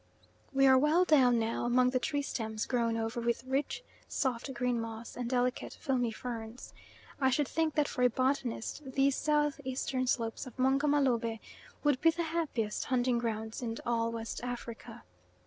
We 0.51 0.65
are 0.65 0.79
well 0.79 1.05
down 1.05 1.37
now 1.37 1.63
among 1.63 1.91
the 1.91 1.99
tree 1.99 2.23
stems 2.23 2.65
grown 2.65 2.97
over 2.97 3.21
with 3.21 3.43
rich 3.43 3.83
soft 4.07 4.51
green 4.51 4.81
moss 4.81 5.15
and 5.15 5.29
delicate 5.29 5.73
filmy 5.79 6.11
ferns. 6.11 6.73
I 7.19 7.29
should 7.29 7.47
think 7.47 7.75
that 7.75 7.87
for 7.87 8.01
a 8.01 8.09
botanist 8.09 8.93
these 8.93 9.15
south 9.15 9.61
eastern 9.63 10.07
slopes 10.07 10.47
of 10.47 10.57
Mungo 10.57 10.87
Mah 10.87 11.01
Lobeh 11.01 11.39
would 11.83 12.01
be 12.01 12.09
the 12.09 12.23
happiest 12.23 12.85
hunting 12.85 13.19
grounds 13.19 13.61
in 13.61 13.77
all 13.85 14.11
West 14.11 14.43
Africa. 14.43 15.03